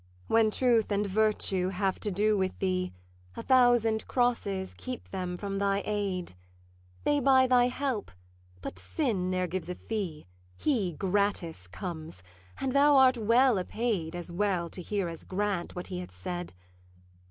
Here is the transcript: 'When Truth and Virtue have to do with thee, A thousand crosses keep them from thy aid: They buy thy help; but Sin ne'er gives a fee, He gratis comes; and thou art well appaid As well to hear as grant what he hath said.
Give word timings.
'When 0.25 0.49
Truth 0.49 0.91
and 0.91 1.05
Virtue 1.05 1.69
have 1.69 1.99
to 1.99 2.09
do 2.09 2.35
with 2.35 2.57
thee, 2.57 2.91
A 3.37 3.43
thousand 3.43 4.07
crosses 4.07 4.73
keep 4.75 5.09
them 5.09 5.37
from 5.37 5.59
thy 5.59 5.83
aid: 5.85 6.33
They 7.03 7.19
buy 7.19 7.45
thy 7.45 7.67
help; 7.67 8.09
but 8.63 8.79
Sin 8.79 9.29
ne'er 9.29 9.45
gives 9.45 9.69
a 9.69 9.75
fee, 9.75 10.25
He 10.57 10.93
gratis 10.93 11.67
comes; 11.67 12.23
and 12.59 12.71
thou 12.71 12.95
art 12.97 13.15
well 13.19 13.59
appaid 13.59 14.15
As 14.15 14.31
well 14.31 14.71
to 14.71 14.81
hear 14.81 15.07
as 15.07 15.23
grant 15.23 15.75
what 15.75 15.85
he 15.89 15.99
hath 15.99 16.15
said. 16.15 16.53